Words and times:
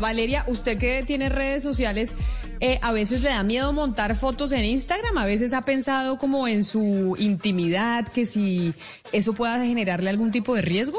Valeria, 0.00 0.44
usted 0.48 0.78
que 0.78 1.02
tiene 1.06 1.28
redes 1.28 1.62
sociales, 1.62 2.14
eh, 2.60 2.78
a 2.82 2.92
veces 2.92 3.22
le 3.22 3.30
da 3.30 3.42
miedo 3.42 3.72
montar 3.72 4.14
fotos 4.16 4.52
en 4.52 4.64
Instagram, 4.64 5.16
a 5.16 5.24
veces 5.24 5.52
ha 5.52 5.62
pensado 5.64 6.18
como 6.18 6.46
en 6.46 6.64
su 6.64 7.16
intimidad, 7.18 8.08
que 8.08 8.26
si 8.26 8.74
eso 9.12 9.32
pueda 9.32 9.64
generarle 9.64 10.10
algún 10.10 10.30
tipo 10.30 10.54
de 10.54 10.62
riesgo. 10.62 10.98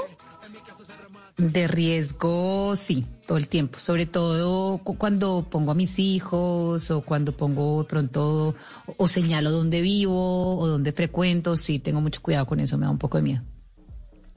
De 1.38 1.68
riesgo, 1.68 2.76
sí, 2.76 3.06
todo 3.26 3.38
el 3.38 3.48
tiempo, 3.48 3.80
sobre 3.80 4.06
todo 4.06 4.80
cuando 4.80 5.48
pongo 5.50 5.72
a 5.72 5.76
mis 5.76 5.98
hijos 6.00 6.92
o 6.92 7.02
cuando 7.02 7.36
pongo 7.36 7.86
pronto 7.86 8.56
o 8.98 9.08
señalo 9.08 9.52
dónde 9.52 9.82
vivo 9.82 10.58
o 10.58 10.68
dónde 10.68 10.92
frecuento, 10.92 11.56
sí, 11.58 11.80
tengo 11.80 12.02
mucho 12.02 12.22
cuidado 12.22 12.46
con 12.46 12.60
eso, 12.60 12.78
me 12.78 12.86
da 12.86 12.92
un 12.92 12.98
poco 12.98 13.18
de 13.18 13.24
miedo. 13.24 13.42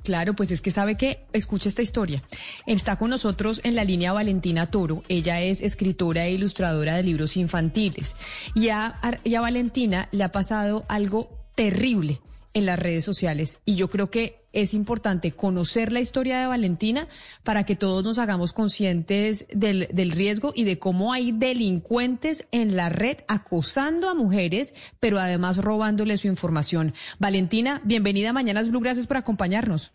Claro, 0.05 0.35
pues 0.35 0.51
es 0.51 0.61
que 0.61 0.71
sabe 0.71 0.97
que, 0.97 1.25
escucha 1.33 1.71
esta 1.71 1.81
historia. 1.83 2.23
Está 2.67 2.97
con 2.97 3.09
nosotros 3.11 3.63
en 3.65 3.75
la 3.75 3.85
línea 3.85 4.13
Valentina 4.13 4.67
Toro. 4.67 5.03
Ella 5.09 5.41
es 5.41 5.63
escritora 5.63 6.27
e 6.27 6.33
ilustradora 6.33 6.95
de 6.95 7.03
libros 7.03 7.39
infantiles. 7.39 8.15
Y 8.55 8.69
a, 8.69 9.01
y 9.25 9.35
a 9.35 9.41
Valentina 9.41 10.09
le 10.13 10.25
ha 10.25 10.31
pasado 10.31 10.85
algo 10.89 11.31
terrible 11.55 12.21
en 12.55 12.67
las 12.67 12.79
redes 12.79 13.05
sociales. 13.05 13.61
Y 13.65 13.75
yo 13.75 13.91
creo 13.91 14.11
que 14.11 14.45
es 14.53 14.73
importante 14.73 15.33
conocer 15.33 15.93
la 15.93 16.01
historia 16.01 16.41
de 16.41 16.47
Valentina 16.47 17.09
para 17.43 17.65
que 17.65 17.77
todos 17.77 18.05
nos 18.05 18.19
hagamos 18.19 18.53
conscientes 18.53 19.47
del, 19.53 19.89
del, 19.93 20.13
riesgo 20.13 20.53
y 20.55 20.65
de 20.65 20.79
cómo 20.79 21.13
hay 21.13 21.33
delincuentes 21.33 22.49
en 22.53 22.77
la 22.77 22.89
red 22.89 23.19
acosando 23.29 24.09
a 24.09 24.15
mujeres, 24.15 24.75
pero 25.01 25.19
además 25.19 25.59
robándole 25.59 26.17
su 26.17 26.29
información. 26.29 26.95
Valentina, 27.19 27.83
bienvenida 27.85 28.31
a 28.31 28.33
Mañanas 28.33 28.71
Blue, 28.71 28.81
gracias 28.81 29.07
por 29.09 29.17
acompañarnos. 29.17 29.93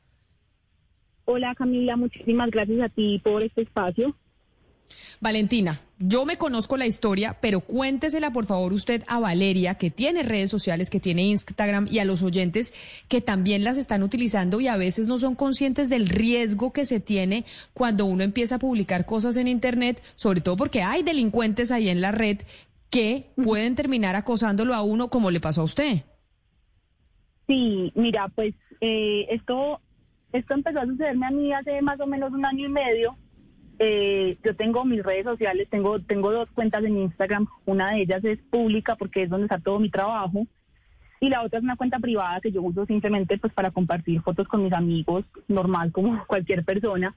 Hola 1.24 1.56
Camila, 1.56 1.96
muchísimas 1.96 2.50
gracias 2.52 2.82
a 2.82 2.90
ti 2.90 3.22
por 3.24 3.44
este 3.44 3.62
espacio. 3.62 4.16
Valentina, 5.20 5.82
yo 5.98 6.26
me 6.26 6.38
conozco 6.38 6.78
la 6.78 6.88
historia, 6.88 7.38
pero 7.42 7.60
cuéntesela 7.60 8.32
por 8.32 8.46
favor 8.46 8.72
usted 8.72 9.04
a 9.08 9.20
Valeria, 9.20 9.76
que 9.76 9.92
tiene 9.92 10.24
redes 10.24 10.50
sociales, 10.50 10.90
que 10.90 11.02
tiene 11.02 11.24
Instagram, 11.24 11.88
y 11.92 12.00
a 12.00 12.06
los 12.06 12.24
oyentes 12.24 12.74
que 13.10 13.20
también 13.20 13.66
las 13.66 13.78
están 13.78 14.02
utilizando 14.02 14.62
y 14.62 14.68
a 14.68 14.78
veces 14.78 15.10
no 15.10 15.18
son 15.18 15.36
conscientes 15.36 15.90
del 15.90 16.08
riesgo 16.08 16.72
que 16.72 16.86
se 16.86 17.02
tiene 17.02 17.44
cuando 17.74 18.06
uno 18.06 18.24
empieza 18.24 18.56
a 18.56 18.60
publicar 18.60 19.06
cosas 19.06 19.36
en 19.36 19.50
Internet, 19.50 20.02
sobre 20.16 20.40
todo 20.40 20.56
porque 20.56 20.82
hay 20.82 21.04
delincuentes 21.04 21.70
ahí 21.70 21.90
en 21.90 22.00
la 22.00 22.14
red 22.14 22.38
que 22.90 23.32
pueden 23.36 23.76
terminar 23.76 24.16
acosándolo 24.16 24.74
a 24.74 24.82
uno 24.82 25.10
como 25.10 25.32
le 25.32 25.42
pasó 25.42 25.62
a 25.62 25.66
usted. 25.66 26.04
Sí, 27.46 27.92
mira, 27.96 28.30
pues 28.30 28.56
eh, 28.80 29.26
esto, 29.30 29.82
esto 30.32 30.54
empezó 30.54 30.80
a 30.80 30.86
sucederme 30.86 31.28
a 31.28 31.32
mí 31.32 31.54
hace 31.54 31.82
más 31.82 32.00
o 32.00 32.08
menos 32.08 32.32
un 32.32 32.46
año 32.46 32.68
y 32.68 32.72
medio 32.72 33.18
eh, 33.82 34.38
yo 34.44 34.56
tengo 34.58 34.84
mis 34.84 35.02
redes 35.02 35.24
sociales, 35.24 35.70
tengo, 35.70 36.02
tengo 36.02 36.34
dos 36.34 36.50
cuentas 36.54 36.84
en 36.84 36.98
Instagram. 36.98 37.48
Una 37.66 37.92
de 37.92 38.02
ellas 38.02 38.24
es 38.26 38.38
pública 38.52 38.98
porque 38.98 39.24
es 39.24 39.30
donde 39.30 39.46
está 39.46 39.58
todo 39.58 39.80
mi 39.80 39.90
trabajo. 39.90 40.46
Y 41.22 41.30
la 41.30 41.44
otra 41.44 41.60
es 41.60 41.64
una 41.64 41.78
cuenta 41.78 41.98
privada 42.00 42.42
que 42.42 42.52
yo 42.52 42.62
uso 42.62 42.86
simplemente 42.86 43.38
pues 43.38 43.54
para 43.54 43.72
compartir 43.72 44.22
fotos 44.22 44.48
con 44.48 44.64
mis 44.64 44.74
amigos, 44.74 45.26
normal 45.48 45.94
como 45.94 46.24
cualquier 46.28 46.66
persona. 46.66 47.16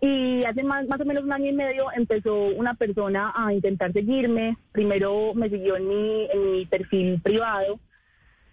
Y 0.00 0.44
hace 0.44 0.64
más, 0.64 0.86
más 0.88 1.00
o 1.00 1.04
menos 1.04 1.22
un 1.22 1.32
año 1.32 1.46
y 1.46 1.54
medio 1.54 1.86
empezó 1.96 2.34
una 2.34 2.74
persona 2.74 3.32
a 3.34 3.52
intentar 3.52 3.92
seguirme. 3.92 4.56
Primero 4.72 5.32
me 5.34 5.48
siguió 5.48 5.76
en 5.76 5.88
mi, 5.88 6.26
en 6.30 6.52
mi 6.52 6.66
perfil 6.66 7.20
privado. 7.22 7.78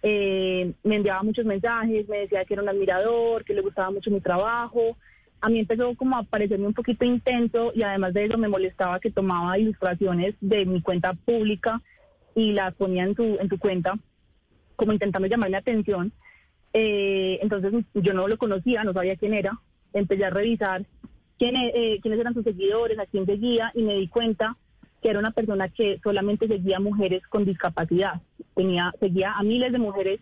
Eh, 0.04 0.72
me 0.84 0.96
enviaba 0.96 1.22
muchos 1.24 1.44
mensajes, 1.44 2.08
me 2.08 2.18
decía 2.18 2.44
que 2.44 2.54
era 2.54 2.62
un 2.62 2.68
admirador, 2.68 3.44
que 3.44 3.54
le 3.54 3.62
gustaba 3.62 3.90
mucho 3.90 4.10
mi 4.12 4.20
trabajo 4.20 4.96
a 5.42 5.48
mí 5.48 5.58
empezó 5.58 5.94
como 5.96 6.16
a 6.16 6.22
parecerme 6.22 6.68
un 6.68 6.72
poquito 6.72 7.04
intenso 7.04 7.72
y 7.74 7.82
además 7.82 8.14
de 8.14 8.24
eso 8.24 8.38
me 8.38 8.48
molestaba 8.48 9.00
que 9.00 9.10
tomaba 9.10 9.58
ilustraciones 9.58 10.36
de 10.40 10.64
mi 10.64 10.80
cuenta 10.80 11.14
pública 11.14 11.82
y 12.36 12.52
las 12.52 12.74
ponía 12.74 13.02
en 13.02 13.16
su, 13.16 13.24
en 13.40 13.48
su 13.48 13.58
cuenta, 13.58 13.98
como 14.76 14.92
intentando 14.92 15.26
llamarme 15.26 15.56
atención. 15.56 16.12
Eh, 16.72 17.40
entonces 17.42 17.72
yo 17.92 18.14
no 18.14 18.28
lo 18.28 18.38
conocía, 18.38 18.84
no 18.84 18.92
sabía 18.92 19.16
quién 19.16 19.34
era. 19.34 19.58
Empecé 19.92 20.24
a 20.24 20.30
revisar 20.30 20.86
quién, 21.38 21.56
eh, 21.56 21.98
quiénes 22.00 22.20
eran 22.20 22.34
sus 22.34 22.44
seguidores, 22.44 23.00
a 23.00 23.06
quién 23.06 23.26
seguía 23.26 23.72
y 23.74 23.82
me 23.82 23.96
di 23.96 24.06
cuenta 24.06 24.56
que 25.02 25.10
era 25.10 25.18
una 25.18 25.32
persona 25.32 25.68
que 25.68 25.98
solamente 26.04 26.46
seguía 26.46 26.78
mujeres 26.78 27.26
con 27.26 27.44
discapacidad. 27.44 28.22
Tenía, 28.54 28.94
seguía 29.00 29.32
a 29.32 29.42
miles 29.42 29.72
de 29.72 29.78
mujeres 29.78 30.20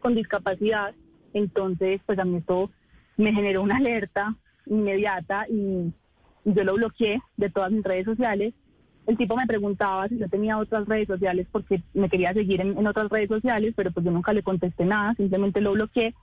con 0.00 0.16
discapacidad. 0.16 0.92
Entonces, 1.34 2.00
pues 2.04 2.18
a 2.18 2.24
mí 2.24 2.38
esto 2.38 2.72
me 3.16 3.32
generó 3.32 3.62
una 3.62 3.76
alerta 3.76 4.34
inmediata 4.66 5.46
y, 5.48 5.92
yo 6.48 6.62
lo 6.62 6.74
bloqueé 6.74 7.20
de 7.36 7.50
todas 7.50 7.72
mis 7.72 7.82
redes 7.82 8.04
sociales. 8.04 8.54
El 9.08 9.16
tipo 9.16 9.34
me 9.34 9.48
preguntaba 9.48 10.06
si 10.08 10.16
yo 10.16 10.28
tenía 10.28 10.58
otras 10.58 10.86
redes 10.86 11.08
sociales 11.08 11.48
porque 11.50 11.82
me 11.92 12.08
quería 12.08 12.32
seguir 12.34 12.60
en, 12.60 12.86
otras 12.86 13.08
redes 13.08 13.28
sociales, 13.28 13.74
pero 13.76 13.90
pues 13.90 14.06
yo 14.06 14.12
nunca 14.12 14.32
le 14.32 14.44
contesté 14.44 14.84
nada, 14.84 15.14
simplemente 15.14 15.60
lo 15.60 15.72
bloqueé. 15.72 16.14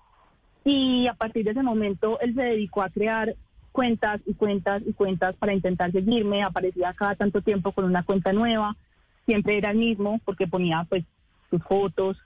Y 0.64 1.08
a 1.08 1.14
partir 1.14 1.44
de 1.44 1.52
ese 1.52 1.62
momento 1.62 2.22
él 2.22 2.36
se 2.36 2.42
dedicó 2.42 2.84
a 2.84 2.90
crear 2.90 3.36
cuentas 3.74 4.22
y 4.26 4.34
cuentas 4.34 4.82
y 4.86 4.94
cuentas 4.94 5.36
para 5.36 5.54
intentar 5.54 5.92
seguirme. 5.92 6.42
Aparecía 6.42 6.94
cada 6.94 7.16
tanto 7.16 7.42
tiempo 7.42 7.74
con 7.74 7.84
una 7.84 8.04
cuenta 8.04 8.32
nueva. 8.32 8.78
Siempre 9.26 9.58
era 9.58 9.72
el 9.72 9.78
mismo 9.78 10.22
porque 10.24 10.48
ponía 10.48 10.86
pues 10.88 11.04
sus 11.50 11.62
fotos, 11.64 12.18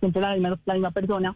siempre 0.00 0.20
la 0.20 0.34
misma, 0.34 0.58
la 0.66 0.74
misma 0.74 0.90
persona. 0.90 1.34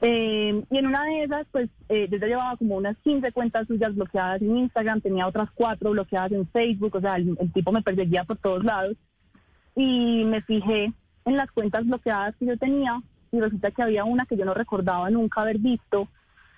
Eh, 0.00 0.62
y 0.70 0.78
en 0.78 0.86
una 0.86 1.04
de 1.04 1.24
esas, 1.24 1.46
pues 1.50 1.68
eh, 1.88 2.08
yo 2.10 2.18
ya 2.18 2.26
llevaba 2.26 2.56
como 2.56 2.76
unas 2.76 2.96
15 2.98 3.32
cuentas 3.32 3.66
suyas 3.66 3.94
bloqueadas 3.94 4.40
en 4.42 4.56
Instagram, 4.56 5.00
tenía 5.00 5.26
otras 5.26 5.50
cuatro 5.54 5.90
bloqueadas 5.90 6.32
en 6.32 6.46
Facebook, 6.48 6.94
o 6.94 7.00
sea, 7.00 7.16
el, 7.16 7.36
tipo 7.52 7.72
me 7.72 7.82
perseguía 7.82 8.24
por 8.24 8.38
todos 8.38 8.64
lados. 8.64 8.96
Y 9.74 10.24
me 10.24 10.42
fijé 10.42 10.92
en 11.24 11.36
las 11.36 11.50
cuentas 11.50 11.86
bloqueadas 11.86 12.36
que 12.36 12.46
yo 12.46 12.56
tenía 12.56 13.00
y 13.32 13.40
resulta 13.40 13.70
que 13.70 13.82
había 13.82 14.04
una 14.04 14.24
que 14.24 14.36
yo 14.36 14.44
no 14.44 14.54
recordaba 14.54 15.10
nunca 15.10 15.42
haber 15.42 15.58
visto, 15.58 16.08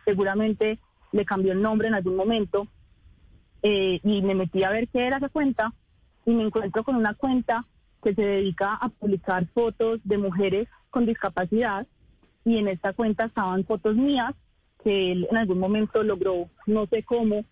seguramente 0.05 0.78
le 1.12 1.25
cambió 1.25 1.53
el 1.53 1.62
nombre 1.62 1.89
en 1.89 1.95
algún 1.95 2.17
momento, 2.17 2.69
eh, 3.62 4.01
y 4.03 4.22
me 4.22 4.34
metí 4.34 4.65
a 4.65 4.71
ver 4.71 4.89
qué 4.89 5.07
era 5.07 5.19
esa 5.19 5.28
cuenta 5.28 5.72
y 6.25 6.33
me 6.33 6.45
encuentro 6.45 6.84
con 6.84 6.97
una 6.97 7.15
cuenta 7.15 7.67
que 8.03 8.15
se 8.15 8.22
dedica 8.22 8.75
a 8.75 8.89
publicar 8.89 9.47
fotos 9.49 10.01
de 10.05 10.17
mujeres 10.17 10.69
con 10.91 11.05
discapacidad 11.05 11.87
y 12.45 12.59
en 12.59 12.69
esta 12.69 12.93
cuenta 12.93 13.27
estaban 13.27 13.65
fotos 13.65 13.97
mías 13.97 14.34
que 14.83 15.12
él 15.12 15.28
en 15.31 15.37
algún 15.37 15.59
momento 15.59 16.03
logró, 16.03 16.49
no 16.67 16.87
sé 16.87 17.03
cómo, 17.03 17.45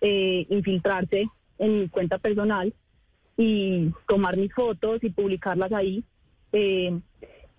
eh, 0.00 0.46
infiltrarse 0.50 1.26
en 1.58 1.80
mi 1.80 1.88
cuenta 1.88 2.18
personal 2.18 2.74
y 3.36 3.90
tomar 4.08 4.36
mis 4.36 4.52
fotos 4.52 5.02
y 5.02 5.10
publicarlas 5.10 5.72
ahí. 5.72 6.04
Eh, 6.52 6.98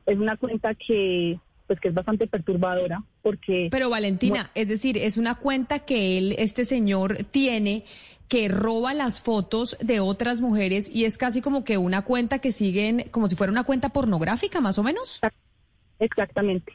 es 0.06 0.18
una 0.18 0.38
cuenta 0.38 0.74
que 0.76 1.40
pues 1.68 1.80
que 1.80 1.88
es 1.88 1.96
bastante 1.96 2.28
perturbadora 2.28 3.04
porque 3.24 3.70
Pero 3.72 3.90
Valentina, 3.90 4.52
es 4.54 4.68
decir, 4.68 5.00
es 5.00 5.18
una 5.18 5.36
cuenta 5.36 5.80
que 5.80 6.20
él 6.20 6.36
este 6.38 6.64
señor 6.64 7.24
tiene 7.32 7.86
que 8.28 8.48
roba 8.48 8.94
las 8.94 9.22
fotos 9.22 9.78
de 9.82 10.00
otras 10.00 10.42
mujeres 10.42 10.90
y 10.94 11.06
es 11.06 11.18
casi 11.18 11.42
como 11.42 11.64
que 11.64 11.78
una 11.78 12.04
cuenta 12.04 12.40
que 12.40 12.52
siguen 12.52 13.06
como 13.12 13.28
si 13.28 13.36
fuera 13.36 13.52
una 13.52 13.64
cuenta 13.64 13.90
pornográfica 13.90 14.62
más 14.62 14.78
o 14.78 14.84
menos. 14.84 15.22
Exactamente. 16.00 16.74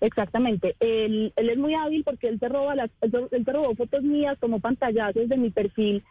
Exactamente. 0.00 0.76
Él, 0.80 1.32
él 1.36 1.50
es 1.50 1.58
muy 1.58 1.74
hábil 1.74 2.04
porque 2.04 2.28
él 2.28 2.38
se 2.38 2.48
roba 2.48 2.74
las, 2.74 2.90
él, 3.00 3.44
robó 3.44 3.74
fotos 3.74 4.02
mías, 4.02 4.38
tomó 4.38 4.60
pantallazos 4.60 5.28
de 5.28 5.36
mi 5.36 5.50
perfil, 5.50 6.04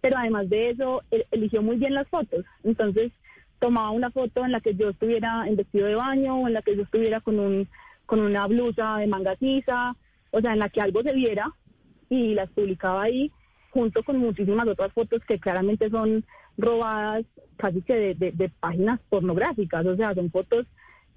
pero 0.00 0.16
además 0.18 0.48
de 0.48 0.70
eso, 0.70 1.02
eligió 1.30 1.62
muy 1.62 1.76
bien 1.76 1.94
las 1.94 2.08
fotos. 2.08 2.44
Entonces, 2.64 3.12
tomaba 3.60 3.90
una 3.90 4.10
foto 4.10 4.44
en 4.44 4.52
la 4.52 4.60
que 4.60 4.74
yo 4.74 4.90
estuviera 4.90 5.46
en 5.46 5.56
vestido 5.56 5.86
de 5.86 5.94
baño, 5.94 6.40
o 6.40 6.48
en 6.48 6.54
la 6.54 6.62
que 6.62 6.76
yo 6.76 6.82
estuviera 6.82 7.20
con 7.20 7.38
un, 7.38 7.68
con 8.06 8.20
una 8.20 8.46
blusa 8.46 8.96
de 8.98 9.06
manga 9.06 9.36
o 10.30 10.40
sea, 10.40 10.52
en 10.52 10.58
la 10.58 10.68
que 10.68 10.80
algo 10.80 11.02
se 11.02 11.12
viera, 11.12 11.52
y 12.10 12.34
las 12.34 12.50
publicaba 12.50 13.02
ahí, 13.02 13.30
junto 13.70 14.02
con 14.02 14.18
muchísimas 14.18 14.66
otras 14.66 14.92
fotos 14.92 15.22
que 15.24 15.38
claramente 15.38 15.90
son 15.90 16.24
robadas 16.56 17.24
casi 17.56 17.82
que 17.82 18.14
de, 18.14 18.32
de 18.32 18.48
páginas 18.60 19.00
pornográficas, 19.08 19.84
o 19.86 19.96
sea, 19.96 20.14
son 20.14 20.30
fotos 20.30 20.66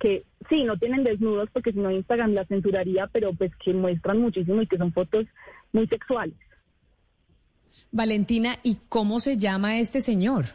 que 0.02 0.24
sí, 0.50 0.64
no 0.64 0.78
tienen 0.78 1.04
desnudos 1.04 1.50
porque 1.54 1.72
si 1.72 1.80
no 1.80 1.92
Instagram 1.92 2.34
la 2.34 2.46
censuraría, 2.46 3.08
pero 3.08 3.34
pues 3.34 3.52
que 3.64 3.74
muestran 3.74 4.18
muchísimo 4.18 4.62
y 4.62 4.68
que 4.68 4.78
son 4.78 4.92
fotos 4.92 5.26
muy 5.72 5.88
sexuales. 5.88 6.36
Valentina, 7.92 8.56
¿y 8.64 8.78
cómo 8.90 9.20
se 9.20 9.38
llama 9.38 9.80
este 9.80 10.02
señor? 10.02 10.46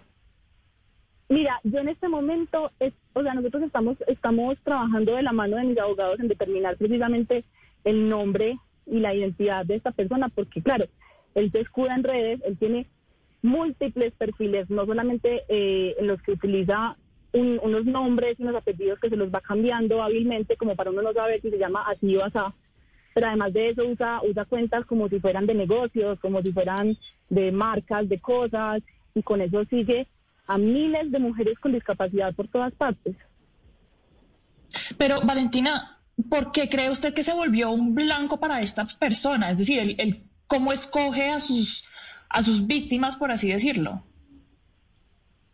Mira, 1.28 1.60
yo 1.64 1.78
en 1.78 1.88
este 1.88 2.08
momento, 2.08 2.72
es, 2.80 2.92
o 3.14 3.22
sea, 3.22 3.34
nosotros 3.34 3.62
estamos, 3.62 3.96
estamos 4.08 4.58
trabajando 4.64 5.14
de 5.14 5.22
la 5.22 5.32
mano 5.32 5.56
de 5.56 5.64
mis 5.64 5.78
abogados 5.78 6.18
en 6.20 6.28
determinar 6.28 6.76
precisamente 6.76 7.44
el 7.84 8.08
nombre 8.08 8.58
y 8.86 9.00
la 9.00 9.14
identidad 9.14 9.64
de 9.64 9.76
esta 9.76 9.92
persona, 9.92 10.28
porque 10.28 10.60
claro, 10.60 10.86
él 11.34 11.50
se 11.52 11.60
escuda 11.60 11.94
en 11.94 12.04
redes, 12.04 12.40
él 12.44 12.56
tiene 12.58 12.86
múltiples 13.42 14.12
perfiles, 14.14 14.68
no 14.70 14.86
solamente 14.86 15.42
eh, 15.48 15.94
en 15.98 16.06
los 16.08 16.20
que 16.22 16.32
utiliza 16.32 16.96
unos 17.38 17.84
nombres 17.84 18.38
y 18.38 18.42
unos 18.42 18.56
apellidos 18.56 18.98
que 18.98 19.10
se 19.10 19.16
los 19.16 19.32
va 19.32 19.40
cambiando 19.40 20.02
hábilmente, 20.02 20.56
como 20.56 20.74
para 20.74 20.90
uno 20.90 21.02
no 21.02 21.12
saber 21.12 21.40
si 21.40 21.50
se 21.50 21.58
llama 21.58 21.84
así 21.86 22.16
o 22.16 22.24
así, 22.24 22.38
pero 23.14 23.28
además 23.28 23.52
de 23.52 23.70
eso 23.70 23.86
usa, 23.86 24.20
usa 24.22 24.44
cuentas 24.44 24.84
como 24.84 25.08
si 25.08 25.20
fueran 25.20 25.46
de 25.46 25.54
negocios, 25.54 26.18
como 26.20 26.42
si 26.42 26.52
fueran 26.52 26.96
de 27.30 27.50
marcas, 27.52 28.08
de 28.08 28.20
cosas, 28.20 28.82
y 29.14 29.22
con 29.22 29.40
eso 29.40 29.64
sigue 29.64 30.06
a 30.46 30.58
miles 30.58 31.10
de 31.10 31.18
mujeres 31.18 31.58
con 31.58 31.72
discapacidad 31.72 32.34
por 32.34 32.48
todas 32.48 32.72
partes. 32.74 33.16
Pero 34.98 35.20
Valentina, 35.22 35.98
¿por 36.28 36.52
qué 36.52 36.68
cree 36.68 36.90
usted 36.90 37.14
que 37.14 37.22
se 37.22 37.32
volvió 37.32 37.70
un 37.70 37.94
blanco 37.94 38.38
para 38.38 38.60
esta 38.60 38.86
persona? 38.98 39.50
Es 39.50 39.58
decir, 39.58 39.96
el, 39.98 40.22
cómo 40.46 40.72
escoge 40.72 41.30
a 41.30 41.40
sus, 41.40 41.84
a 42.28 42.42
sus 42.42 42.66
víctimas, 42.66 43.16
por 43.16 43.30
así 43.32 43.48
decirlo. 43.50 44.02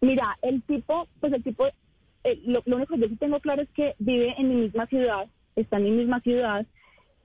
Mira, 0.02 0.36
el 0.42 0.62
tipo, 0.62 1.06
pues 1.20 1.32
el 1.32 1.44
tipo, 1.44 1.64
eh, 2.24 2.42
lo, 2.44 2.60
único 2.66 2.94
que 2.94 3.02
yo 3.02 3.06
sí 3.06 3.16
tengo 3.16 3.38
claro 3.38 3.62
es 3.62 3.68
que 3.70 3.94
vive 4.00 4.34
en 4.36 4.48
mi 4.48 4.56
misma 4.62 4.86
ciudad, 4.86 5.28
está 5.54 5.76
en 5.76 5.84
mi 5.84 5.90
misma 5.92 6.20
ciudad. 6.20 6.66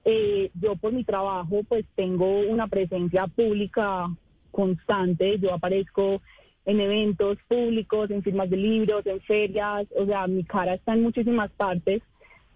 Eh, 0.04 0.52
yo 0.54 0.76
por 0.76 0.92
mi 0.92 1.02
trabajo, 1.02 1.64
pues 1.68 1.84
tengo 1.96 2.38
una 2.38 2.68
presencia 2.68 3.26
pública 3.26 4.08
constante. 4.52 5.40
Yo 5.40 5.52
aparezco 5.52 6.22
en 6.66 6.80
eventos 6.80 7.38
públicos, 7.48 8.12
en 8.12 8.22
firmas 8.22 8.48
de 8.48 8.58
libros, 8.58 9.04
en 9.06 9.20
ferias, 9.22 9.88
o 9.96 10.06
sea, 10.06 10.28
mi 10.28 10.44
cara 10.44 10.74
está 10.74 10.94
en 10.94 11.02
muchísimas 11.02 11.50
partes. 11.50 12.00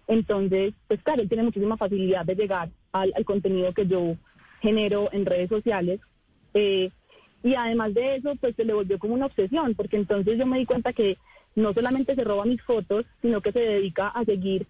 Entonces, 0.07 0.73
pues 0.87 1.03
claro, 1.03 1.21
él 1.21 1.27
tiene 1.27 1.43
muchísima 1.43 1.75
facilidad 1.75 2.25
de 2.25 2.35
llegar 2.35 2.69
al, 2.93 3.13
contenido 3.25 3.73
que 3.73 3.87
yo 3.87 4.15
genero 4.61 5.09
en 5.11 5.25
redes 5.25 5.49
sociales. 5.49 5.99
Eh, 6.53 6.91
y 7.43 7.55
además 7.55 7.93
de 7.93 8.15
eso, 8.15 8.35
pues 8.39 8.55
se 8.55 8.65
le 8.65 8.73
volvió 8.73 8.97
como 8.97 9.13
una 9.13 9.27
obsesión, 9.27 9.75
porque 9.75 9.97
entonces 9.97 10.37
yo 10.37 10.45
me 10.45 10.59
di 10.59 10.65
cuenta 10.65 10.93
que 10.93 11.17
no 11.55 11.73
solamente 11.73 12.15
se 12.15 12.23
roba 12.23 12.45
mis 12.45 12.61
fotos, 12.61 13.05
sino 13.21 13.41
que 13.41 13.51
se 13.51 13.59
dedica 13.59 14.07
a 14.07 14.25
seguir 14.25 14.65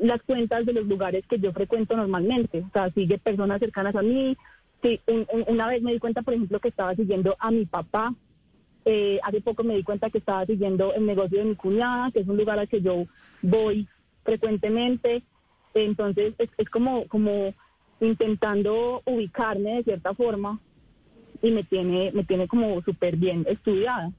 las 0.00 0.22
cuentas 0.22 0.66
de 0.66 0.74
los 0.74 0.86
lugares 0.86 1.24
que 1.26 1.38
yo 1.38 1.52
frecuento 1.52 1.96
normalmente. 1.96 2.60
O 2.60 2.70
sea, 2.72 2.90
sigue 2.90 3.18
personas 3.18 3.60
cercanas 3.60 3.96
a 3.96 4.02
mí. 4.02 4.36
Sí, 4.82 5.00
una 5.46 5.66
vez 5.66 5.82
me 5.82 5.92
di 5.92 5.98
cuenta, 5.98 6.22
por 6.22 6.34
ejemplo, 6.34 6.60
que 6.60 6.68
estaba 6.68 6.94
siguiendo 6.94 7.36
a 7.38 7.50
mi 7.50 7.64
papá 7.64 8.14
eh, 8.90 9.20
hace 9.22 9.42
poco 9.42 9.64
me 9.64 9.76
di 9.76 9.82
cuenta 9.82 10.08
que 10.08 10.16
estaba 10.16 10.46
siguiendo 10.46 10.94
el 10.94 11.04
negocio 11.04 11.40
de 11.40 11.44
mi 11.44 11.56
cuñada, 11.56 12.10
que 12.10 12.20
es 12.20 12.26
un 12.26 12.38
lugar 12.38 12.58
al 12.58 12.68
que 12.68 12.80
yo 12.80 13.04
voy 13.42 13.86
frecuentemente. 14.24 15.22
Entonces 15.74 16.32
es, 16.38 16.70
como, 16.70 17.06
como 17.06 17.52
intentando 18.00 19.02
ubicarme 19.04 19.74
de 19.76 19.84
cierta 19.84 20.14
forma 20.14 20.58
y 21.42 21.50
me 21.50 21.64
tiene, 21.64 22.10
me 22.12 22.24
tiene 22.24 22.48
como 22.48 22.80
súper 22.82 23.16
bien 23.16 23.44
estudiada. 23.48 24.10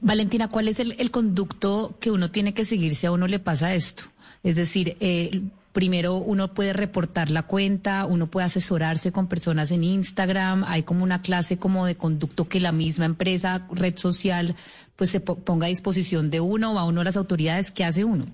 Valentina, 0.00 0.48
¿cuál 0.48 0.68
es 0.68 0.80
el, 0.80 0.94
el, 0.98 1.10
conducto 1.10 1.96
que 2.00 2.10
uno 2.10 2.30
tiene 2.30 2.54
que 2.54 2.64
seguir 2.64 2.94
si 2.94 3.06
a 3.06 3.12
uno 3.12 3.26
le 3.26 3.38
pasa 3.38 3.74
esto? 3.74 4.04
Es 4.42 4.56
decir, 4.56 4.96
eh, 5.00 5.42
primero 5.72 6.16
uno 6.16 6.54
puede 6.54 6.72
reportar 6.72 7.30
la 7.30 7.44
cuenta, 7.44 8.06
uno 8.06 8.28
puede 8.28 8.46
asesorarse 8.46 9.12
con 9.12 9.28
personas 9.28 9.70
en 9.70 9.84
Instagram, 9.84 10.64
hay 10.66 10.82
como 10.82 11.04
una 11.04 11.22
clase 11.22 11.58
como 11.58 11.86
de 11.86 11.96
conducto 11.96 12.48
que 12.48 12.60
la 12.60 12.72
misma 12.72 13.04
empresa, 13.04 13.66
red 13.70 13.96
social, 13.96 14.56
pues 14.96 15.10
se 15.10 15.20
ponga 15.20 15.66
a 15.66 15.68
disposición 15.68 16.30
de 16.30 16.40
uno 16.40 16.72
o 16.72 16.78
a 16.78 16.84
uno 16.84 17.00
a 17.00 17.04
las 17.04 17.16
autoridades, 17.16 17.70
¿qué 17.70 17.84
hace 17.84 18.04
uno? 18.04 18.26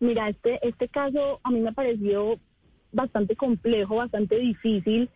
Mira, 0.00 0.28
este, 0.28 0.58
este 0.66 0.88
caso 0.88 1.40
a 1.42 1.50
mí 1.50 1.60
me 1.60 1.72
pareció 1.72 2.38
bastante 2.92 3.36
complejo, 3.36 3.96
bastante 3.96 4.38
difícil, 4.38 5.08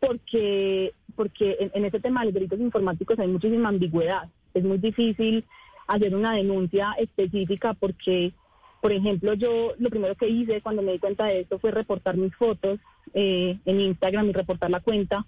porque, 0.00 0.92
porque 1.16 1.56
en, 1.60 1.70
en 1.74 1.84
este 1.84 2.00
tema 2.00 2.20
de 2.20 2.26
los 2.26 2.34
delitos 2.34 2.60
informáticos 2.60 3.18
hay 3.18 3.28
muchísima 3.28 3.68
ambigüedad. 3.68 4.28
Es 4.54 4.64
muy 4.64 4.78
difícil 4.78 5.44
hacer 5.86 6.14
una 6.14 6.34
denuncia 6.34 6.94
específica 6.98 7.74
porque 7.74 8.32
por 8.80 8.92
ejemplo, 8.92 9.34
yo 9.34 9.74
lo 9.78 9.90
primero 9.90 10.14
que 10.14 10.28
hice 10.28 10.60
cuando 10.60 10.82
me 10.82 10.92
di 10.92 10.98
cuenta 10.98 11.26
de 11.26 11.40
esto 11.40 11.58
fue 11.58 11.70
reportar 11.72 12.16
mis 12.16 12.34
fotos 12.36 12.78
eh, 13.12 13.58
en 13.64 13.80
Instagram 13.80 14.28
y 14.28 14.32
reportar 14.32 14.70
la 14.70 14.80
cuenta. 14.80 15.26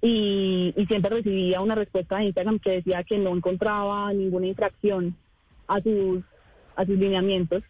Y, 0.00 0.74
siempre 0.88 1.14
recibía 1.14 1.60
una 1.60 1.76
respuesta 1.76 2.16
de 2.16 2.24
Instagram 2.24 2.58
que 2.58 2.70
decía 2.72 3.04
que 3.04 3.18
no 3.18 3.36
encontraba 3.36 4.12
ninguna 4.12 4.48
infracción 4.48 5.16
a 5.68 5.80
sus, 5.80 6.24
a 6.74 6.84
sus 6.84 6.98
lineamientos. 6.98 7.62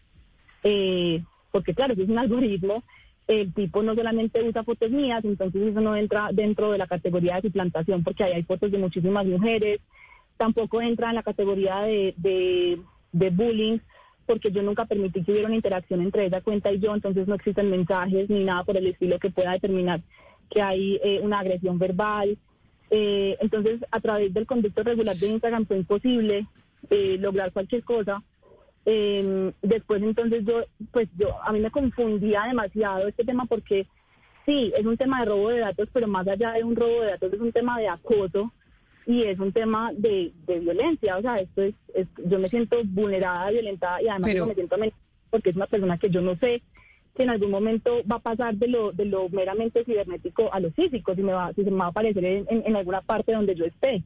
Eh, 0.63 1.23
porque 1.51 1.75
claro, 1.75 1.93
es 1.93 2.09
un 2.09 2.17
algoritmo, 2.17 2.83
el 3.27 3.53
tipo 3.53 3.81
no 3.83 3.95
solamente 3.95 4.43
usa 4.43 4.63
fotos 4.63 4.91
mías, 4.91 5.23
entonces 5.23 5.61
eso 5.61 5.81
no 5.81 5.95
entra 5.95 6.29
dentro 6.33 6.71
de 6.71 6.77
la 6.77 6.87
categoría 6.87 7.35
de 7.35 7.43
suplantación 7.43 8.03
porque 8.03 8.23
ahí 8.23 8.33
hay 8.33 8.43
fotos 8.43 8.71
de 8.71 8.77
muchísimas 8.77 9.25
mujeres. 9.25 9.79
Tampoco 10.37 10.81
entra 10.81 11.09
en 11.09 11.15
la 11.15 11.23
categoría 11.23 11.81
de, 11.81 12.13
de, 12.17 12.79
de 13.11 13.29
bullying 13.29 13.79
porque 14.25 14.51
yo 14.51 14.63
nunca 14.63 14.85
permití 14.85 15.23
que 15.23 15.31
hubiera 15.31 15.47
una 15.47 15.55
interacción 15.55 16.01
entre 16.01 16.25
esa 16.25 16.41
cuenta 16.41 16.71
y 16.71 16.79
yo, 16.79 16.93
entonces 16.93 17.27
no 17.27 17.35
existen 17.35 17.69
mensajes 17.69 18.29
ni 18.29 18.43
nada 18.43 18.63
por 18.63 18.77
el 18.77 18.87
estilo 18.87 19.19
que 19.19 19.29
pueda 19.29 19.51
determinar 19.51 20.01
que 20.49 20.61
hay 20.61 20.99
eh, 21.03 21.19
una 21.21 21.39
agresión 21.39 21.79
verbal. 21.79 22.37
Eh, 22.89 23.37
entonces, 23.41 23.81
a 23.91 23.99
través 23.99 24.33
del 24.33 24.45
conducto 24.45 24.83
regular 24.83 25.15
de 25.15 25.27
Instagram 25.27 25.65
fue 25.65 25.77
imposible 25.77 26.47
eh, 26.89 27.17
lograr 27.19 27.51
cualquier 27.51 27.83
cosa. 27.83 28.21
Em, 28.85 29.53
después, 29.61 30.03
entonces, 30.03 30.43
yo, 30.45 30.63
pues 30.91 31.07
yo, 31.17 31.41
a 31.41 31.53
mí 31.53 31.59
me 31.59 31.71
confundía 31.71 32.43
demasiado 32.47 33.07
este 33.07 33.23
tema 33.23 33.45
porque 33.45 33.87
sí, 34.45 34.73
es 34.77 34.85
un 34.85 34.97
tema 34.97 35.19
de 35.19 35.25
robo 35.25 35.49
de 35.49 35.59
datos, 35.59 35.87
pero 35.93 36.07
más 36.07 36.27
allá 36.27 36.51
de 36.53 36.63
un 36.63 36.75
robo 36.75 37.01
de 37.01 37.11
datos 37.11 37.33
es 37.33 37.39
un 37.39 37.51
tema 37.53 37.79
de 37.79 37.87
acoso 37.87 38.51
y 39.05 39.23
es 39.23 39.39
un 39.39 39.53
tema 39.53 39.91
de, 39.93 40.33
violencia, 40.47 41.17
o 41.17 41.21
sea, 41.21 41.39
esto 41.39 41.61
es, 41.61 41.75
yo 42.25 42.39
me 42.39 42.47
siento 42.47 42.77
vulnerada, 42.83 43.51
violentada 43.51 44.01
y 44.01 44.07
además 44.07 44.47
me 44.47 44.53
siento 44.53 44.75
porque 45.29 45.49
es 45.49 45.55
una 45.55 45.67
persona 45.67 45.97
que 45.97 46.09
yo 46.09 46.21
no 46.21 46.35
sé 46.35 46.61
que 47.15 47.23
en 47.23 47.29
algún 47.29 47.51
momento 47.51 48.01
va 48.11 48.17
a 48.17 48.19
pasar 48.19 48.55
de 48.55 48.67
lo, 48.67 48.91
de 48.91 49.05
lo 49.05 49.29
meramente 49.29 49.85
cibernético 49.85 50.51
a 50.51 50.59
lo 50.59 50.71
físico, 50.71 51.13
si, 51.15 51.21
me 51.21 51.31
va, 51.31 51.53
si 51.53 51.63
se 51.63 51.71
me 51.71 51.77
va 51.77 51.85
a 51.85 51.89
aparecer 51.89 52.25
en 52.25 52.75
alguna 52.75 53.01
parte 53.01 53.33
donde 53.33 53.55
yo 53.55 53.65
esté. 53.65 54.03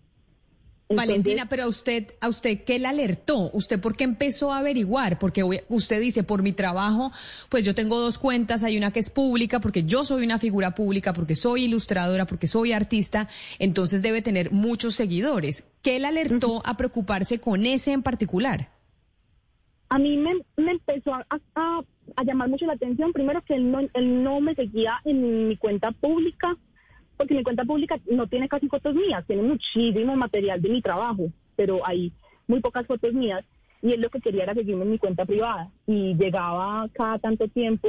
Valentina, 0.89 1.48
pero 1.50 1.63
a 1.63 1.68
usted, 1.68 2.13
a 2.22 2.30
usted, 2.30 2.63
¿qué 2.63 2.80
le 2.80 2.88
alertó? 2.88 3.50
¿Usted 3.51 3.80
por 3.80 3.98
qué 3.98 4.06
empezó 4.06 4.54
a 4.54 4.60
averiguar? 4.60 5.19
Porque 5.19 5.44
usted 5.68 6.00
dice, 6.00 6.24
por 6.24 6.44
mi 6.44 6.54
trabajo, 6.54 7.12
pues 7.50 7.66
yo 7.66 7.75
tengo 7.75 8.00
dos 8.00 8.19
cuentas, 8.19 8.63
hay 8.63 8.78
una 8.78 8.92
que 8.92 9.01
es 9.01 9.10
pública, 9.10 9.60
porque 9.60 9.84
yo 9.84 10.06
soy 10.06 10.24
una 10.24 10.39
figura 10.39 10.72
pública, 10.72 11.12
porque 11.12 11.36
soy 11.36 11.66
ilustradora, 11.66 12.25
porque 12.25 12.48
soy 12.48 12.72
artista, 12.72 13.28
entonces 13.60 14.01
debe 14.01 14.22
tener 14.22 14.51
muchos 14.51 14.95
seguidores. 14.95 15.68
¿Qué 15.81 16.00
le 16.00 16.07
alertó 16.07 16.62
a 16.66 16.78
preocuparse 16.78 17.39
con 17.39 17.66
ese 17.66 17.92
en 17.92 18.01
particular? 18.01 18.69
A 19.89 20.00
mí 20.00 20.18
me, 20.18 20.31
empezó 20.57 21.13
a, 21.13 21.25
a, 21.56 22.24
llamar 22.24 22.50
mucho 22.50 22.66
la 22.66 22.74
atención, 22.74 23.13
primero 23.13 23.42
que 23.44 23.56
él 23.56 23.72
no, 23.72 23.80
él 23.80 24.24
no 24.24 24.39
me 24.42 24.54
seguía 24.56 25.00
en 25.06 25.48
mi 25.48 25.57
cuenta 25.57 25.92
pública, 25.92 26.57
porque 27.17 27.33
mi 27.33 27.43
cuenta 27.43 27.65
pública 27.65 27.99
no 28.09 28.27
tiene 28.27 28.47
casi 28.47 28.67
fotos 28.67 28.93
mías, 28.95 29.25
tiene 29.25 29.41
muchísimo 29.41 30.15
material 30.15 30.62
de 30.62 30.69
mi 30.69 30.81
trabajo, 30.81 31.31
pero 31.55 31.86
hay 31.86 32.13
muy 32.47 32.62
pocas 32.62 32.86
fotos 32.86 33.13
mías 33.13 33.43
y 33.81 33.93
él 33.93 34.01
lo 34.01 34.09
que 34.09 34.21
quería 34.21 34.43
era 34.43 34.53
seguirme 34.53 34.83
en 34.83 34.91
mi 34.91 35.00
cuenta 35.00 35.25
privada 35.25 35.69
y 35.86 36.15
llegaba 36.15 36.88
cada 36.93 37.19
tanto 37.19 37.47
tiempo 37.47 37.88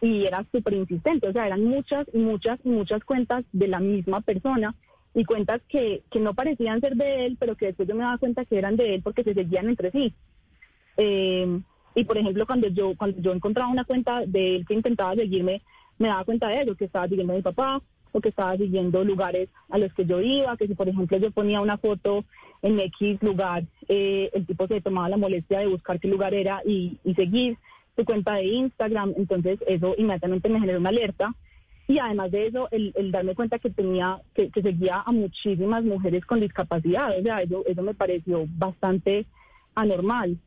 y 0.00 0.24
era 0.24 0.44
súper 0.52 0.74
insistente, 0.74 1.28
o 1.28 1.32
sea, 1.32 1.46
eran 1.46 1.64
muchas 1.64 2.06
y 2.12 2.18
muchas 2.18 2.58
y 2.64 2.68
muchas 2.68 3.04
cuentas 3.04 3.44
de 3.52 3.68
la 3.68 3.80
misma 3.80 4.20
persona 4.20 4.74
y 5.14 5.24
cuentas 5.24 5.62
que, 5.68 6.02
que 6.10 6.20
no 6.20 6.34
parecían 6.34 6.80
ser 6.80 6.96
de 6.96 7.26
él, 7.26 7.36
pero 7.38 7.56
que 7.56 7.66
después 7.66 7.88
yo 7.88 7.94
me 7.94 8.02
daba 8.02 8.18
cuenta 8.18 8.44
que 8.44 8.58
eran 8.58 8.76
de 8.76 8.96
él 8.96 9.02
porque 9.02 9.22
se 9.22 9.34
seguían 9.34 9.68
entre 9.68 9.90
sí. 9.92 10.12
Eh, 10.96 11.60
y 11.94 12.04
por 12.04 12.18
ejemplo, 12.18 12.46
cuando 12.46 12.68
yo, 12.68 12.94
cuando 12.96 13.20
yo 13.20 13.32
encontraba 13.32 13.70
una 13.70 13.84
cuenta 13.84 14.26
de 14.26 14.56
él 14.56 14.66
que 14.66 14.74
intentaba 14.74 15.14
seguirme, 15.14 15.62
me 15.98 16.08
daba 16.08 16.24
cuenta 16.24 16.48
de 16.48 16.62
eso, 16.62 16.74
que 16.74 16.86
estaba 16.86 17.08
siguiendo 17.08 17.32
a 17.32 17.36
mi 17.36 17.42
papá, 17.42 17.80
o 18.14 18.20
que 18.20 18.28
estaba 18.28 18.56
siguiendo 18.56 19.02
lugares 19.04 19.48
a 19.68 19.76
los 19.76 19.92
que 19.92 20.06
yo 20.06 20.20
iba, 20.20 20.56
que 20.56 20.68
si 20.68 20.74
por 20.74 20.88
ejemplo 20.88 21.18
yo 21.18 21.32
ponía 21.32 21.60
una 21.60 21.78
foto 21.78 22.24
en 22.62 22.78
X 22.78 23.20
lugar, 23.22 23.64
eh, 23.88 24.30
el 24.32 24.46
tipo 24.46 24.68
se 24.68 24.80
tomaba 24.80 25.08
la 25.08 25.16
molestia 25.16 25.58
de 25.58 25.66
buscar 25.66 25.98
qué 25.98 26.06
lugar 26.06 26.32
era 26.32 26.62
y, 26.64 26.98
seguir 27.16 27.58
su 27.96 28.04
cuenta 28.04 28.34
de 28.34 28.44
Instagram, 28.44 29.14
entonces 29.16 29.58
eso 29.66 29.94
inmediatamente 29.98 30.48
me 30.48 30.60
generó 30.60 30.78
una 30.78 30.90
alerta. 30.90 31.34
Y 31.86 31.98
además 31.98 32.30
de 32.30 32.46
eso, 32.46 32.68
el, 32.70 32.92
darme 33.10 33.34
cuenta 33.34 33.58
que 33.58 33.68
tenía, 33.68 34.18
que, 34.34 34.48
que, 34.50 34.62
seguía 34.62 35.02
a 35.04 35.12
muchísimas 35.12 35.84
mujeres 35.84 36.24
con 36.24 36.40
discapacidad, 36.40 37.18
o 37.18 37.22
sea, 37.22 37.42
eso, 37.42 37.62
eso 37.66 37.82
me 37.82 37.94
pareció 37.94 38.46
bastante 38.56 39.26
anormal. 39.74 40.38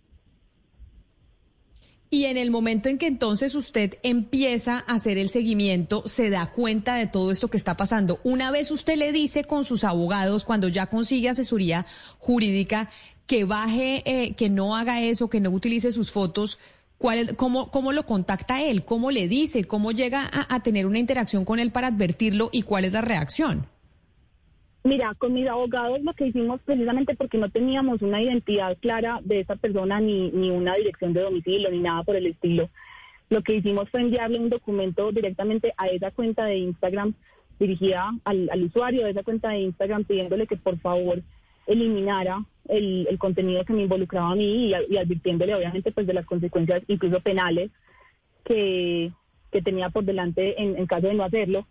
Y 2.10 2.26
en 2.26 2.38
el 2.38 2.52
momento 2.52 2.88
en 2.88 2.98
que 2.98 3.08
entonces 3.08 3.54
usted 3.54 3.98
empieza 4.02 4.78
a 4.88 4.94
hacer 4.94 5.18
el 5.18 5.30
seguimiento, 5.30 6.04
se 6.06 6.30
da 6.30 6.46
cuenta 6.52 6.96
de 6.96 7.08
todo 7.08 7.32
esto 7.32 7.50
que 7.50 7.58
está 7.58 7.76
pasando. 7.76 8.22
Una 8.24 8.50
vez 8.50 8.72
usted 8.72 8.96
le 8.96 9.12
dice 9.12 9.44
con 9.44 9.66
sus 9.66 9.84
abogados, 9.84 10.46
cuando 10.46 10.70
ya 10.70 10.88
consigue 10.88 11.28
asesoría 11.28 11.86
jurídica, 12.18 12.90
que 13.26 13.44
baje, 13.44 14.04
eh, 14.06 14.36
que 14.36 14.50
no 14.50 14.78
haga 14.78 15.02
eso, 15.02 15.30
que 15.30 15.42
no 15.42 15.50
utilice 15.50 15.92
sus 15.92 16.12
fotos, 16.12 16.60
¿cuál 16.98 17.36
cómo, 17.36 17.72
¿cómo 17.72 17.92
lo 17.92 18.06
contacta 18.06 18.64
él? 18.64 18.86
¿Cómo 18.86 19.12
le 19.12 19.28
dice? 19.28 19.66
¿Cómo 19.66 19.92
llega 19.92 20.22
a, 20.22 20.56
a 20.56 20.64
tener 20.64 20.86
una 20.86 21.00
interacción 21.00 21.44
con 21.44 21.60
él 21.60 21.72
para 21.72 21.88
advertirlo 21.88 22.50
y 22.54 22.62
cuál 22.62 22.86
es 22.86 22.94
la 22.94 23.02
reacción? 23.02 23.68
Mira, 24.88 25.14
con 25.16 25.34
mis 25.34 25.50
abogados 25.50 26.02
lo 26.02 26.14
que 26.14 26.28
hicimos 26.28 26.62
precisamente 26.62 27.14
porque 27.14 27.38
no 27.38 27.50
teníamos 27.50 28.02
una 28.02 28.22
identidad 28.22 28.78
clara 28.78 29.20
de 29.22 29.42
esa 29.42 29.58
persona 29.58 30.00
ni, 30.00 30.32
ni 30.32 30.50
una 30.50 30.76
dirección 30.76 31.12
de 31.12 31.24
domicilio 31.24 31.70
ni 31.70 31.82
nada 31.82 32.04
por 32.04 32.16
el 32.16 32.26
estilo. 32.26 32.70
lo 33.30 33.42
que 33.42 33.56
hicimos 33.56 33.90
fue 33.90 34.00
enviarle 34.00 34.40
un 34.40 34.50
documento 34.50 35.12
directamente 35.12 35.74
a 35.76 35.88
esa 35.88 36.12
cuenta 36.12 36.46
de 36.46 36.60
Instagram 36.60 37.16
dirigida 37.60 38.14
al, 38.24 38.64
usuario 38.64 39.04
de 39.04 39.12
esa 39.12 39.24
cuenta 39.24 39.50
de 39.50 39.60
Instagram 39.60 40.06
pidiéndole 40.06 40.48
que 40.48 40.56
por 40.56 40.80
favor 40.80 41.22
eliminara 41.66 42.46
el, 42.70 43.10
contenido 43.20 43.66
que 43.66 43.74
me 43.74 43.82
involucraba 43.82 44.32
a 44.32 44.36
mí 44.36 44.68
y, 44.68 44.74
advirtiéndole 44.74 45.54
obviamente 45.54 45.92
pues 45.92 46.08
de 46.08 46.14
las 46.14 46.26
consecuencias 46.26 46.82
incluso 46.88 47.20
penales 47.20 47.72
que, 48.46 49.12
tenía 49.66 49.90
por 49.90 50.06
delante 50.06 50.62
en, 50.62 50.78
en 50.78 50.86
caso 50.86 51.08
de 51.08 51.16
no 51.16 51.24
hacerlo. 51.24 51.66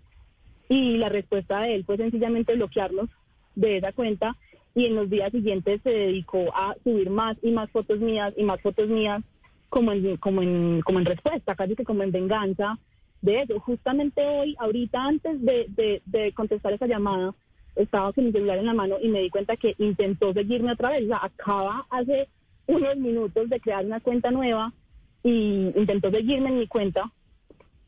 Y 0.69 0.97
la 0.99 1.09
respuesta 1.09 1.61
de 1.61 1.75
él 1.75 1.85
fue 1.85 1.97
sencillamente 1.97 2.55
bloquearnos 2.55 3.09
de 3.55 3.79
esa 3.79 3.93
cuenta 3.93 4.37
y 4.77 4.85
en 4.85 4.95
los 4.95 5.09
días 5.09 5.33
siguientes 5.33 5.81
se 5.83 5.91
dedicó 5.91 6.55
a 6.55 6.77
subir 6.85 7.09
más 7.09 7.37
y 7.43 7.51
más 7.51 7.71
fotos 7.71 7.99
mías 7.99 8.35
y 8.37 8.45
más 8.45 8.61
fotos 8.61 8.89
mías 8.89 9.23
como 9.71 9.93
en, 9.93 10.19
como 10.19 10.43
en, 10.43 10.83
como 10.83 10.99
en 10.99 11.07
respuesta, 11.07 11.55
casi 11.55 11.75
que 11.75 11.85
como 11.85 12.03
en 12.03 12.13
venganza 12.13 12.79
de 13.23 13.41
eso. 13.41 13.59
Justamente 13.61 14.23
hoy, 14.27 14.55
ahorita 14.59 15.03
antes 15.03 15.43
de, 15.43 16.03
de, 16.05 16.33
contestar 16.33 16.75
esa 16.75 16.87
llamada, 16.87 17.35
estaba 17.75 18.13
con 18.13 18.27
mi 18.27 18.33
celular 18.33 18.59
en 18.59 18.67
la 18.67 18.75
mano 18.75 18.97
y 19.01 19.09
me 19.09 19.21
di 19.21 19.31
cuenta 19.31 19.57
que 19.57 19.75
intentó 19.79 20.35
seguirme 20.35 20.73
otra 20.73 20.91
vez. 20.91 21.05
O 21.05 21.09
sea, 21.09 21.21
acaba 21.23 21.87
hace 21.89 22.29
unos 22.67 22.97
minutos 22.97 23.49
de 23.49 23.61
crear 23.61 23.85
una 23.85 24.01
cuenta 24.01 24.31
nueva 24.31 24.75
y 25.23 25.73
intentó 25.75 26.11
seguirme 26.11 26.51
en 26.51 26.59
mi 26.59 26.67
cuenta. 26.67 27.11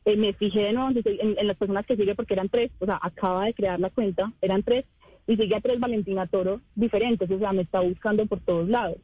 Eh, 0.08 0.16
me 0.16 0.32
fijé 0.32 0.70
en, 0.70 0.78
en, 0.78 1.46
las 1.46 1.56
personas 1.58 1.84
que 1.84 1.94
sigue 1.94 2.14
porque 2.14 2.32
eran 2.32 2.48
tres, 2.48 2.70
o 2.78 2.86
sea, 2.86 2.98
acaba 3.02 3.44
de 3.44 3.52
crear 3.52 3.78
la 3.78 3.90
cuenta, 3.90 4.32
eran 4.40 4.62
tres, 4.62 4.86
y 5.26 5.36
sigue 5.36 5.54
a 5.54 5.60
tres 5.60 5.78
Valentina 5.78 6.26
Toro 6.26 6.62
diferentes, 6.74 7.30
o 7.30 7.38
sea, 7.38 7.52
me 7.52 7.60
está 7.60 7.80
buscando 7.80 8.24
por 8.24 8.40
todos 8.40 8.70
lados. 8.70 8.96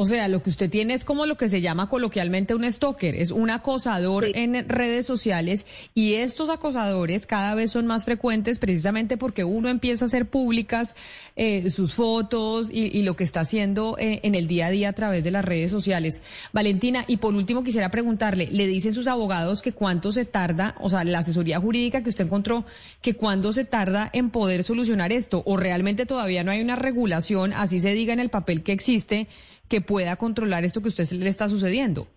O 0.00 0.06
sea, 0.06 0.28
lo 0.28 0.44
que 0.44 0.50
usted 0.50 0.70
tiene 0.70 0.94
es 0.94 1.04
como 1.04 1.26
lo 1.26 1.36
que 1.36 1.48
se 1.48 1.60
llama 1.60 1.88
coloquialmente 1.88 2.54
un 2.54 2.62
stalker, 2.70 3.16
es 3.16 3.32
un 3.32 3.50
acosador 3.50 4.26
en 4.32 4.68
redes 4.68 5.04
sociales 5.04 5.66
y 5.92 6.14
estos 6.14 6.50
acosadores 6.50 7.26
cada 7.26 7.56
vez 7.56 7.72
son 7.72 7.88
más 7.88 8.04
frecuentes 8.04 8.60
precisamente 8.60 9.16
porque 9.16 9.42
uno 9.42 9.68
empieza 9.68 10.04
a 10.04 10.06
hacer 10.06 10.26
públicas 10.26 10.94
eh, 11.34 11.68
sus 11.70 11.94
fotos 11.94 12.70
y, 12.72 13.02
lo 13.02 13.16
que 13.16 13.24
está 13.24 13.40
haciendo 13.40 13.96
eh, 13.98 14.20
en 14.22 14.36
el 14.36 14.46
día 14.46 14.66
a 14.66 14.70
día 14.70 14.90
a 14.90 14.92
través 14.92 15.24
de 15.24 15.32
las 15.32 15.44
redes 15.44 15.72
sociales. 15.72 16.22
Valentina, 16.52 17.04
y 17.08 17.16
por 17.16 17.34
último 17.34 17.64
quisiera 17.64 17.90
preguntarle, 17.90 18.48
¿le 18.52 18.68
dicen 18.68 18.94
sus 18.94 19.08
abogados 19.08 19.62
que 19.62 19.72
cuánto 19.72 20.12
se 20.12 20.24
tarda, 20.24 20.76
o 20.78 20.90
sea, 20.90 21.02
la 21.02 21.18
asesoría 21.18 21.58
jurídica 21.58 22.04
que 22.04 22.10
usted 22.10 22.26
encontró, 22.26 22.64
que 23.02 23.14
cuánto 23.14 23.52
se 23.52 23.64
tarda 23.64 24.08
en 24.12 24.30
poder 24.30 24.62
solucionar 24.62 25.10
esto 25.10 25.42
o 25.44 25.56
realmente 25.56 26.06
todavía 26.06 26.44
no 26.44 26.52
hay 26.52 26.60
una 26.60 26.76
regulación, 26.76 27.52
así 27.52 27.80
se 27.80 27.94
diga 27.94 28.12
en 28.12 28.20
el 28.20 28.28
papel 28.28 28.62
que 28.62 28.70
existe? 28.70 29.26
Que 29.68 29.80
pueda 29.80 30.16
controlar 30.16 30.64
esto 30.64 30.80
que 30.80 30.88
a 30.88 30.90
usted 30.90 31.10
le 31.12 31.28
está 31.28 31.48
sucediendo? 31.48 32.08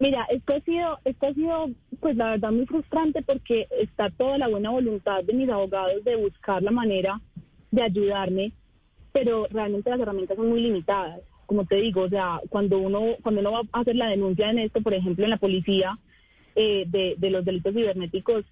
Mira, 0.00 0.26
esto 0.30 0.54
ha 0.54 0.60
sido, 0.60 0.98
esto 1.04 1.26
ha 1.26 1.34
sido, 1.34 1.70
pues 2.00 2.16
la 2.16 2.30
verdad 2.30 2.52
muy 2.52 2.66
frustrante 2.66 3.22
porque 3.22 3.66
está 3.80 4.10
toda 4.10 4.38
la 4.38 4.48
buena 4.48 4.70
voluntad 4.70 5.24
de 5.24 5.32
mis 5.32 5.48
abogados 5.48 6.04
de 6.04 6.16
buscar 6.16 6.62
la 6.62 6.70
manera 6.70 7.20
de 7.72 7.82
ayudarme, 7.82 8.52
pero 9.12 9.46
realmente 9.50 9.90
las 9.90 9.98
herramientas 9.98 10.36
son 10.36 10.50
muy 10.50 10.60
limitadas. 10.60 11.20
Como 11.46 11.64
te 11.64 11.76
digo, 11.76 12.02
o 12.02 12.08
sea, 12.08 12.40
cuando 12.48 12.78
uno, 12.78 13.16
cuando 13.22 13.40
uno 13.40 13.52
va 13.52 13.62
a 13.72 13.80
hacer 13.80 13.96
la 13.96 14.08
denuncia 14.08 14.50
en 14.50 14.60
esto, 14.60 14.80
por 14.82 14.94
ejemplo, 14.94 15.24
en 15.24 15.30
la 15.30 15.38
policía 15.38 15.98
eh, 16.54 16.84
de, 16.86 17.14
de 17.18 17.30
los 17.30 17.44
delitos 17.44 17.74
cibernéticos, 17.74 18.44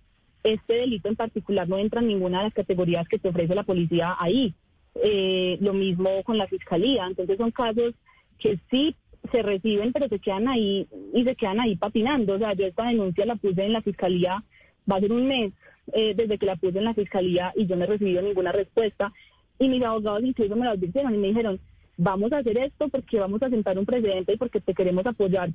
este 0.43 0.75
delito 0.75 1.09
en 1.09 1.17
particular 1.17 1.69
no 1.69 1.79
entra 1.79 2.01
en 2.01 2.09
ninguna 2.09 2.39
de 2.39 2.45
las 2.45 2.55
categorías 2.55 3.07
que 3.09 3.19
te 3.19 3.29
ofrece 3.29 3.55
la 3.55 3.65
policía 3.65 4.17
ahí. 4.19 4.55
Eh, 5.03 5.59
lo 5.61 5.73
mismo 5.73 6.23
con 6.25 6.39
la 6.39 6.47
fiscalía. 6.47 7.07
Entonces 7.07 7.37
son 7.37 7.51
casos 7.51 7.95
que 8.39 8.59
sí 8.71 8.95
se 9.31 9.43
reciben, 9.43 9.93
pero 9.93 10.09
se 10.09 10.19
quedan 10.19 10.49
ahí 10.49 10.87
y 11.13 11.25
se 11.25 11.35
quedan 11.35 11.61
ahí 11.61 11.77
patinando. 11.77 12.35
O 12.35 12.39
sea, 12.39 12.55
yo 12.55 12.67
esta 12.67 12.87
denuncia 12.87 13.27
la 13.27 13.37
puse 13.37 13.65
en 13.65 13.73
la 13.73 13.83
fiscalía, 13.83 14.43
va 14.91 14.97
a 14.97 15.01
ser 15.01 15.13
un 15.13 15.27
mes 15.27 15.53
eh, 15.93 16.15
desde 16.15 16.39
que 16.39 16.47
la 16.47 16.57
puse 16.57 16.79
en 16.79 16.85
la 16.85 16.95
fiscalía 16.95 17.53
y 17.57 17.67
yo 17.67 17.77
no 17.77 17.85
he 17.85 17.89
recibido 17.89 18.23
ninguna 18.23 18.53
respuesta. 18.53 19.13
Y 19.59 19.69
mis 19.69 19.85
abogados 19.85 20.23
incluso 20.23 20.55
me 20.57 20.65
lo 20.65 20.73
advirtieron 20.73 21.15
y 21.15 21.19
me 21.19 21.29
dijeron, 21.29 21.61
vamos 21.97 22.33
a 22.33 22.39
hacer 22.39 22.59
esto 22.59 22.89
porque 22.89 23.19
vamos 23.19 23.43
a 23.43 23.51
sentar 23.51 23.79
un 23.79 23.87
precedente 23.87 24.35
y 24.35 24.37
porque 24.37 24.61
te 24.61 24.75
queremos 24.75 25.07
apoyar, 25.07 25.51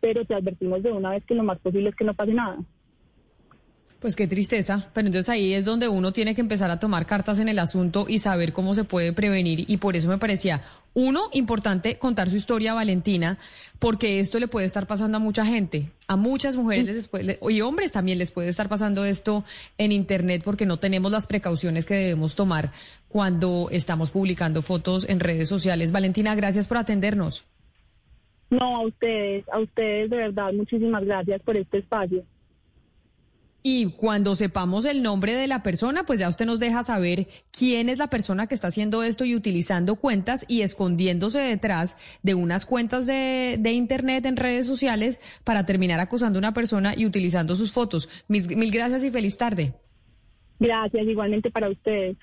pero 0.00 0.24
te 0.24 0.34
advertimos 0.34 0.82
de 0.82 0.92
una 0.92 1.10
vez 1.10 1.24
que 1.24 1.34
lo 1.34 1.42
más 1.42 1.58
posible 1.58 1.90
es 1.90 1.96
que 1.96 2.04
no 2.04 2.14
pase 2.14 2.34
nada. 2.34 2.58
Pues 4.00 4.14
qué 4.14 4.26
tristeza, 4.26 4.90
pero 4.92 5.06
entonces 5.06 5.30
ahí 5.30 5.54
es 5.54 5.64
donde 5.64 5.88
uno 5.88 6.12
tiene 6.12 6.34
que 6.34 6.42
empezar 6.42 6.70
a 6.70 6.78
tomar 6.78 7.06
cartas 7.06 7.38
en 7.38 7.48
el 7.48 7.58
asunto 7.58 8.04
y 8.06 8.18
saber 8.18 8.52
cómo 8.52 8.74
se 8.74 8.84
puede 8.84 9.14
prevenir 9.14 9.64
y 9.68 9.78
por 9.78 9.96
eso 9.96 10.10
me 10.10 10.18
parecía, 10.18 10.62
uno, 10.92 11.28
importante 11.32 11.98
contar 11.98 12.28
su 12.28 12.36
historia, 12.36 12.74
Valentina, 12.74 13.38
porque 13.78 14.20
esto 14.20 14.38
le 14.38 14.48
puede 14.48 14.66
estar 14.66 14.86
pasando 14.86 15.16
a 15.16 15.20
mucha 15.20 15.46
gente, 15.46 15.90
a 16.08 16.16
muchas 16.16 16.56
mujeres 16.56 16.94
les 16.94 17.08
puede, 17.08 17.38
y 17.48 17.60
hombres 17.62 17.92
también 17.92 18.18
les 18.18 18.30
puede 18.30 18.50
estar 18.50 18.68
pasando 18.68 19.04
esto 19.04 19.44
en 19.78 19.92
Internet 19.92 20.42
porque 20.44 20.66
no 20.66 20.78
tenemos 20.78 21.10
las 21.10 21.26
precauciones 21.26 21.86
que 21.86 21.94
debemos 21.94 22.34
tomar 22.34 22.72
cuando 23.08 23.68
estamos 23.70 24.10
publicando 24.10 24.60
fotos 24.60 25.08
en 25.08 25.20
redes 25.20 25.48
sociales. 25.48 25.90
Valentina, 25.90 26.34
gracias 26.34 26.68
por 26.68 26.76
atendernos. 26.76 27.46
No, 28.50 28.76
a 28.76 28.86
ustedes, 28.86 29.44
a 29.50 29.58
ustedes 29.58 30.10
de 30.10 30.16
verdad, 30.16 30.52
muchísimas 30.52 31.04
gracias 31.04 31.40
por 31.42 31.56
este 31.56 31.78
espacio. 31.78 32.24
Y 33.68 33.86
cuando 33.86 34.36
sepamos 34.36 34.84
el 34.84 35.02
nombre 35.02 35.34
de 35.34 35.48
la 35.48 35.64
persona, 35.64 36.04
pues 36.06 36.20
ya 36.20 36.28
usted 36.28 36.46
nos 36.46 36.60
deja 36.60 36.84
saber 36.84 37.26
quién 37.50 37.88
es 37.88 37.98
la 37.98 38.06
persona 38.06 38.46
que 38.46 38.54
está 38.54 38.68
haciendo 38.68 39.02
esto 39.02 39.24
y 39.24 39.34
utilizando 39.34 39.96
cuentas 39.96 40.44
y 40.46 40.60
escondiéndose 40.60 41.40
detrás 41.40 41.98
de 42.22 42.36
unas 42.36 42.64
cuentas 42.64 43.06
de, 43.06 43.58
Internet 43.64 44.24
en 44.24 44.36
redes 44.36 44.66
sociales 44.66 45.18
para 45.42 45.66
terminar 45.66 45.98
acosando 45.98 46.38
a 46.38 46.42
una 46.42 46.54
persona 46.54 46.94
y 46.96 47.06
utilizando 47.06 47.56
sus 47.56 47.72
fotos. 47.72 48.08
mil 48.28 48.70
gracias 48.70 49.02
y 49.02 49.10
feliz 49.10 49.36
tarde. 49.36 49.74
Gracias, 50.60 51.04
igualmente 51.04 51.50
para 51.50 51.68
ustedes. 51.68 52.16